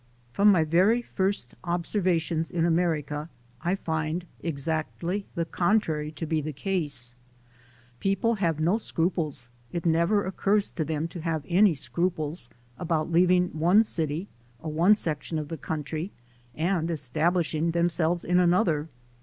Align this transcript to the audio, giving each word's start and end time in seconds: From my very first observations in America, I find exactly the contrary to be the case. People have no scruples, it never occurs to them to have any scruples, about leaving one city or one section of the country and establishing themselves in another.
From 0.33 0.51
my 0.51 0.63
very 0.63 1.03
first 1.03 1.53
observations 1.63 2.49
in 2.49 2.65
America, 2.65 3.29
I 3.61 3.75
find 3.75 4.25
exactly 4.39 5.27
the 5.35 5.45
contrary 5.45 6.11
to 6.13 6.25
be 6.25 6.41
the 6.41 6.51
case. 6.53 7.13
People 7.99 8.33
have 8.41 8.59
no 8.59 8.79
scruples, 8.79 9.49
it 9.71 9.85
never 9.85 10.25
occurs 10.25 10.71
to 10.71 10.83
them 10.83 11.07
to 11.09 11.21
have 11.21 11.45
any 11.47 11.75
scruples, 11.75 12.49
about 12.79 13.11
leaving 13.11 13.49
one 13.49 13.83
city 13.83 14.27
or 14.57 14.71
one 14.71 14.95
section 14.95 15.37
of 15.37 15.49
the 15.49 15.57
country 15.57 16.11
and 16.55 16.89
establishing 16.89 17.69
themselves 17.69 18.25
in 18.25 18.39
another. 18.39 18.89